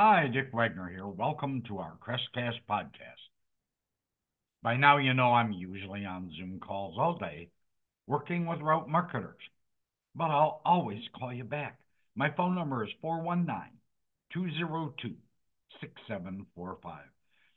[0.00, 1.08] Hi, Dick Wagner here.
[1.08, 3.18] Welcome to our Crestcast podcast.
[4.62, 7.50] By now, you know I'm usually on Zoom calls all day
[8.06, 9.40] working with route marketers,
[10.14, 11.80] but I'll always call you back.
[12.14, 13.72] My phone number is 419
[14.32, 15.16] 202
[15.80, 17.00] 6745.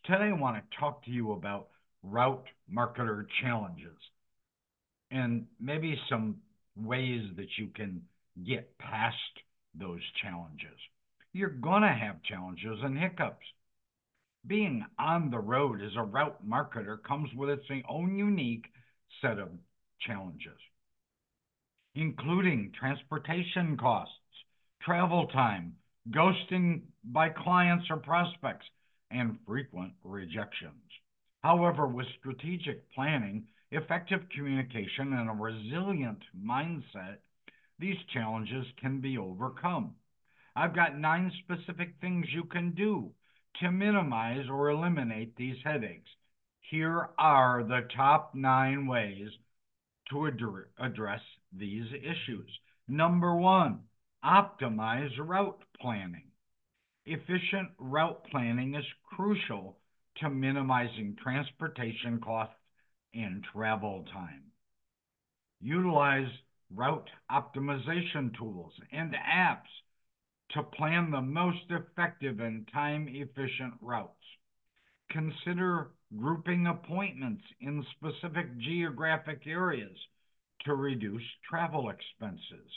[0.06, 1.68] Today, I want to talk to you about
[2.02, 4.00] route marketer challenges
[5.12, 6.38] and maybe some
[6.76, 8.02] ways that you can
[8.44, 9.16] get past
[9.76, 10.80] those challenges.
[11.34, 13.46] You're going to have challenges and hiccups.
[14.46, 18.66] Being on the road as a route marketer comes with its own unique
[19.22, 19.50] set of
[20.00, 20.58] challenges,
[21.96, 24.16] including transportation costs,
[24.82, 25.76] travel time,
[26.10, 28.66] ghosting by clients or prospects,
[29.12, 30.84] and frequent rejections.
[31.44, 37.18] However, with strategic planning, effective communication, and a resilient mindset,
[37.80, 39.96] these challenges can be overcome.
[40.56, 43.12] I've got nine specific things you can do
[43.62, 46.10] to minimize or eliminate these headaches.
[46.70, 49.30] Here are the top nine ways
[50.10, 50.42] to ad-
[50.78, 52.50] address these issues.
[52.88, 53.82] Number one,
[54.24, 56.32] optimize route planning.
[57.06, 58.86] Efficient route planning is
[59.16, 59.78] crucial
[60.18, 62.56] to minimizing transportation costs
[63.14, 64.44] and travel time.
[65.62, 66.32] Utilize
[66.74, 69.70] route optimization tools and apps
[70.54, 74.14] to plan the most effective and time efficient routes.
[75.10, 79.98] Consider grouping appointments in specific geographic areas
[80.66, 82.70] to reduce travel expenses.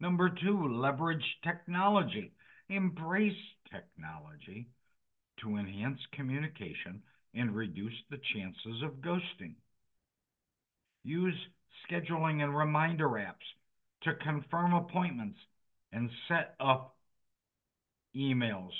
[0.00, 2.32] Number two, leverage technology.
[2.68, 3.32] Embrace
[3.70, 4.68] technology
[5.40, 7.02] to enhance communication
[7.34, 9.54] and reduce the chances of ghosting.
[11.04, 11.34] Use
[11.88, 13.46] scheduling and reminder apps
[14.02, 15.38] to confirm appointments
[15.92, 16.93] and set up
[18.16, 18.70] emails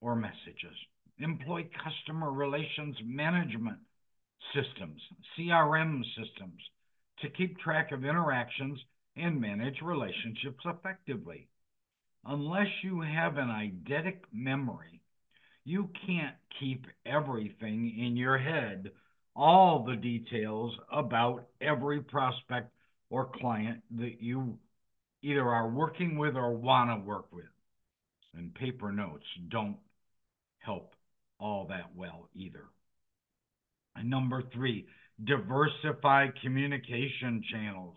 [0.00, 0.76] or messages.
[1.18, 3.78] Employ customer relations management
[4.54, 5.00] systems,
[5.38, 6.60] CRM systems,
[7.20, 8.78] to keep track of interactions
[9.16, 11.48] and manage relationships effectively.
[12.24, 15.00] Unless you have an eidetic memory,
[15.64, 18.90] you can't keep everything in your head,
[19.36, 22.70] all the details about every prospect
[23.10, 24.58] or client that you
[25.22, 27.44] either are working with or want to work with
[28.34, 29.76] and paper notes don't
[30.58, 30.94] help
[31.38, 32.64] all that well either.
[33.96, 34.86] And number three,
[35.24, 37.96] diversify communication channels.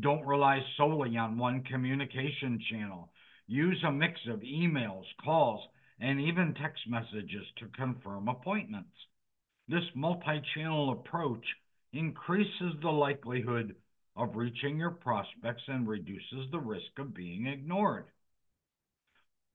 [0.00, 3.10] Don't rely solely on one communication channel.
[3.46, 5.60] Use a mix of emails, calls,
[6.00, 8.96] and even text messages to confirm appointments.
[9.68, 11.44] This multi channel approach
[11.92, 13.74] increases the likelihood
[14.16, 18.04] of reaching your prospects and reduces the risk of being ignored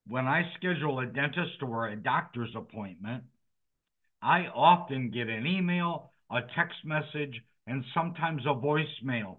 [0.07, 3.23] when I schedule a dentist or a doctor's appointment,
[4.22, 9.38] I often get an email, a text message, and sometimes a voicemail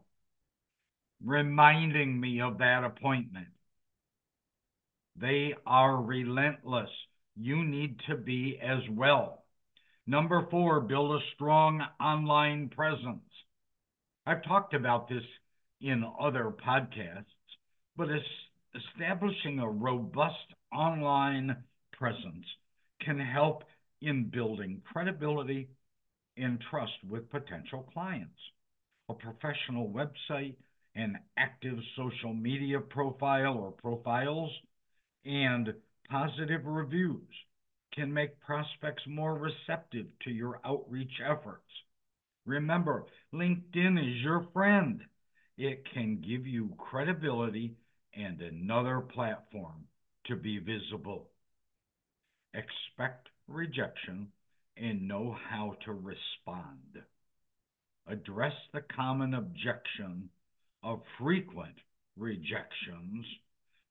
[1.25, 3.49] reminding me of that appointment.
[5.17, 6.91] They are relentless.
[7.37, 9.45] You need to be as well.
[10.07, 13.25] Number four, build a strong online presence.
[14.27, 15.25] I've talked about this
[15.81, 17.25] in other podcasts,
[17.97, 18.11] but
[18.75, 21.57] establishing a robust online
[21.93, 22.45] presence
[23.01, 23.65] can help
[24.03, 25.69] in building credibility
[26.37, 28.39] and trust with potential clients.
[29.09, 30.55] A professional website,
[30.95, 34.51] an active social media profile or profiles,
[35.25, 35.73] and
[36.11, 37.29] positive reviews
[37.95, 41.65] can make prospects more receptive to your outreach efforts.
[42.47, 43.05] Remember,
[43.35, 45.01] LinkedIn is your friend.
[45.57, 47.75] It can give you credibility
[48.15, 49.85] and another platform
[50.27, 51.29] to be visible.
[52.55, 54.29] Expect rejection
[54.77, 57.03] and know how to respond.
[58.07, 60.29] Address the common objection
[60.83, 61.75] of frequent
[62.17, 63.25] rejections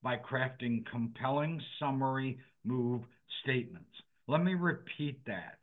[0.01, 3.01] by crafting compelling summary move
[3.43, 3.89] statements.
[4.27, 5.57] Let me repeat that.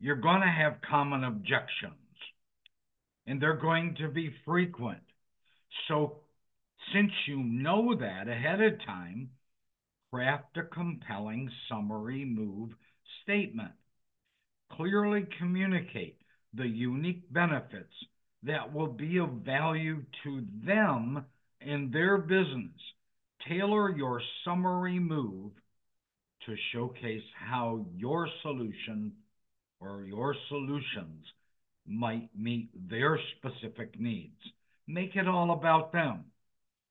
[0.00, 1.94] You're going to have common objections,
[3.26, 5.02] and they're going to be frequent.
[5.88, 6.16] So,
[6.92, 9.30] since you know that ahead of time,
[10.12, 12.70] craft a compelling summary move
[13.22, 13.72] statement.
[14.72, 16.18] Clearly communicate
[16.54, 17.94] the unique benefits
[18.42, 21.24] that will be of value to them
[21.60, 22.80] in their business.
[23.48, 25.52] Tailor your summary move
[26.46, 29.12] to showcase how your solution
[29.80, 31.24] or your solutions
[31.86, 34.38] might meet their specific needs.
[34.86, 36.24] Make it all about them.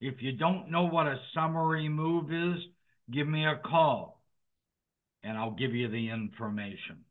[0.01, 2.61] If you don't know what a summary move is,
[3.11, 4.21] give me a call
[5.23, 7.05] and I'll give you the information.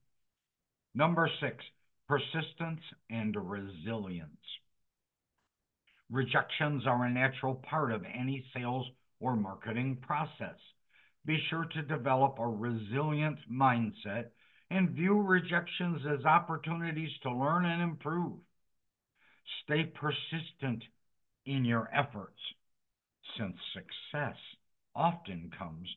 [0.95, 1.57] Number six,
[2.09, 4.27] persistence and resilience.
[6.11, 8.87] Rejections are a natural part of any sales
[9.21, 10.59] or marketing process.
[11.25, 14.31] Be sure to develop a resilient mindset
[14.71, 18.39] and view rejections as opportunities to learn and improve.
[19.65, 20.83] Stay persistent
[21.47, 22.41] in your efforts,
[23.39, 24.37] since success
[24.95, 25.89] often comes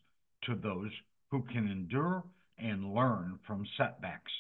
[0.44, 0.92] to those
[1.32, 2.24] who can endure
[2.58, 4.32] and learn from setbacks.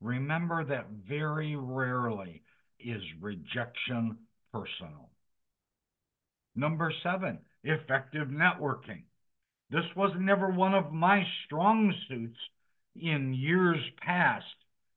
[0.00, 2.42] Remember that very rarely
[2.80, 4.16] is rejection
[4.52, 5.10] personal.
[6.54, 9.02] Number seven, effective networking.
[9.70, 12.38] This was never one of my strong suits
[12.96, 14.44] in years past.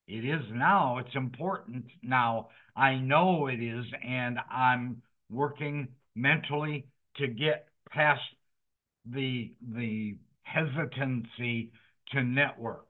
[0.07, 0.99] It is now.
[0.99, 2.49] It's important now.
[2.75, 6.85] I know it is, and I'm working mentally
[7.17, 8.21] to get past
[9.05, 11.71] the the hesitancy
[12.11, 12.87] to network.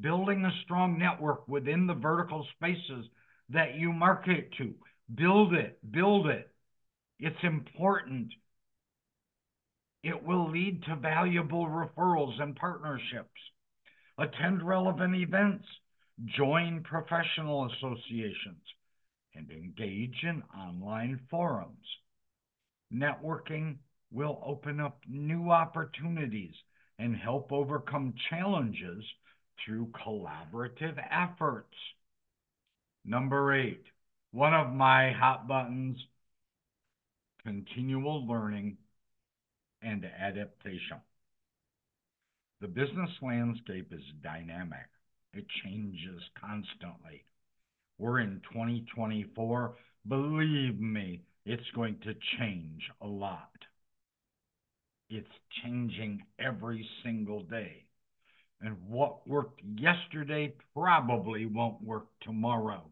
[0.00, 3.06] Building a strong network within the vertical spaces
[3.50, 4.74] that you market to.
[5.14, 6.50] Build it, build it.
[7.20, 8.32] It's important.
[10.02, 13.28] It will lead to valuable referrals and partnerships.
[14.18, 15.64] Attend relevant events.
[16.36, 18.62] Join professional associations
[19.34, 21.86] and engage in online forums.
[22.94, 23.76] Networking
[24.12, 26.54] will open up new opportunities
[26.98, 29.04] and help overcome challenges
[29.64, 31.74] through collaborative efforts.
[33.04, 33.84] Number eight,
[34.30, 35.98] one of my hot buttons
[37.44, 38.76] continual learning
[39.82, 40.98] and adaptation.
[42.60, 44.88] The business landscape is dynamic,
[45.34, 47.24] it changes constantly.
[47.98, 49.74] We're in 2024.
[50.08, 53.50] Believe me, it's going to change a lot.
[55.10, 55.26] It's
[55.62, 57.84] changing every single day.
[58.60, 62.82] And what worked yesterday probably won't work tomorrow.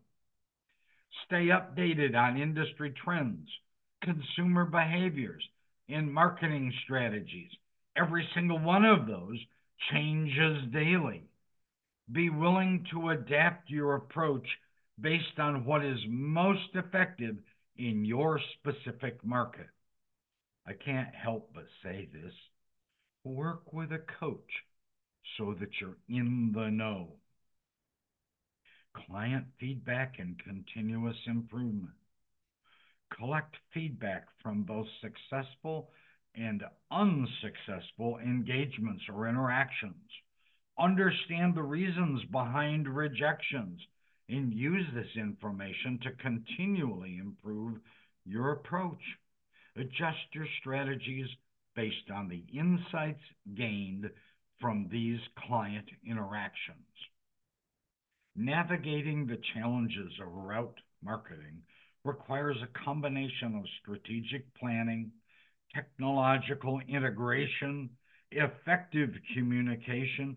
[1.27, 3.49] Stay updated on industry trends,
[4.03, 5.43] consumer behaviors,
[5.89, 7.51] and marketing strategies.
[7.97, 9.39] Every single one of those
[9.91, 11.25] changes daily.
[12.11, 14.47] Be willing to adapt your approach
[15.01, 17.37] based on what is most effective
[17.77, 19.69] in your specific market.
[20.67, 22.33] I can't help but say this.
[23.25, 24.51] Work with a coach
[25.37, 27.15] so that you're in the know.
[28.95, 31.95] Client feedback and continuous improvement.
[33.17, 35.91] Collect feedback from both successful
[36.35, 40.11] and unsuccessful engagements or interactions.
[40.79, 43.81] Understand the reasons behind rejections
[44.29, 47.79] and use this information to continually improve
[48.25, 49.03] your approach.
[49.77, 51.27] Adjust your strategies
[51.75, 53.23] based on the insights
[53.55, 54.11] gained
[54.61, 56.79] from these client interactions.
[58.37, 61.63] Navigating the challenges of route marketing
[62.05, 65.11] requires a combination of strategic planning,
[65.75, 67.91] technological integration,
[68.31, 70.37] effective communication,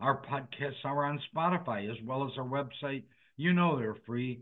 [0.00, 3.04] Our podcasts are on Spotify as well as our website.
[3.36, 4.40] You know they're free.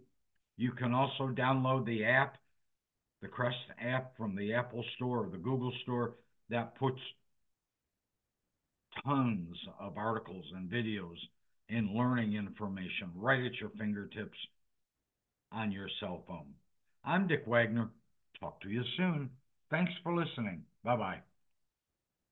[0.57, 2.37] You can also download the app,
[3.23, 6.15] the Crest app from the Apple Store or the Google Store
[6.51, 7.01] that puts
[9.05, 11.17] tons of articles and videos
[11.69, 14.39] and learning information right at your fingertips
[15.53, 16.55] on your cell phone.
[17.05, 17.89] I'm Dick Wagner.
[18.41, 19.31] Talk to you soon.
[19.71, 20.63] Thanks for listening.
[20.85, 21.26] Bye bye.